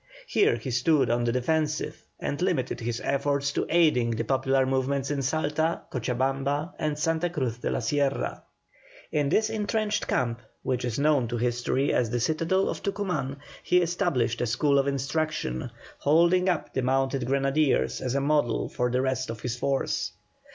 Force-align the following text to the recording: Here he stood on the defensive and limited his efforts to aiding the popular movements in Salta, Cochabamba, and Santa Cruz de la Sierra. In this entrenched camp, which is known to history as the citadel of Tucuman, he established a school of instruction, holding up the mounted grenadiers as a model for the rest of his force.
Here 0.25 0.55
he 0.55 0.71
stood 0.71 1.11
on 1.11 1.25
the 1.25 1.31
defensive 1.31 2.03
and 2.19 2.41
limited 2.41 2.79
his 2.79 2.99
efforts 3.01 3.51
to 3.51 3.67
aiding 3.69 4.09
the 4.09 4.23
popular 4.23 4.65
movements 4.65 5.11
in 5.11 5.21
Salta, 5.21 5.83
Cochabamba, 5.91 6.73
and 6.79 6.97
Santa 6.97 7.29
Cruz 7.29 7.59
de 7.59 7.69
la 7.69 7.77
Sierra. 7.81 8.41
In 9.11 9.29
this 9.29 9.51
entrenched 9.51 10.07
camp, 10.07 10.41
which 10.63 10.85
is 10.85 10.97
known 10.97 11.27
to 11.27 11.37
history 11.37 11.93
as 11.93 12.09
the 12.09 12.19
citadel 12.19 12.67
of 12.67 12.81
Tucuman, 12.81 13.37
he 13.61 13.77
established 13.79 14.41
a 14.41 14.47
school 14.47 14.79
of 14.79 14.87
instruction, 14.87 15.69
holding 15.99 16.49
up 16.49 16.73
the 16.73 16.81
mounted 16.81 17.27
grenadiers 17.27 18.01
as 18.01 18.15
a 18.15 18.19
model 18.19 18.69
for 18.69 18.89
the 18.89 19.03
rest 19.03 19.29
of 19.29 19.41
his 19.41 19.55
force. 19.55 20.13